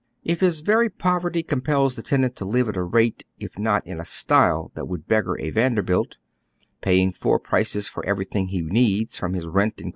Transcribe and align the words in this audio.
If 0.23 0.39
his 0.39 0.61
very 0.61 0.89
poverty 0.89 1.43
compels 1.43 1.95
the 1.95 2.01
tenant 2.01 2.35
to 2.37 2.43
live 2.45 2.67
at 2.67 2.75
a 2.75 2.81
rate 2.81 3.23
if 3.39 3.59
not 3.59 3.85
in 3.85 3.99
a 3.99 4.03
style 4.03 4.71
that 4.73 4.87
would 4.87 5.07
beggar 5.07 5.39
a 5.39 5.51
Vanderbilt, 5.51 6.17
paying 6.81 7.11
four 7.13 7.37
prices 7.39 7.87
for 7.87 8.03
everything 8.03 8.47
he 8.47 8.61
needs, 8.61 9.19
from 9.19 9.35
his 9.35 9.45
rent 9.45 9.45
and 9.45 9.49
oy 9.49 9.53
Google 9.53 9.69
THE 9.75 9.81
COMMON 9.81 9.87
HERD. 9.89 9.89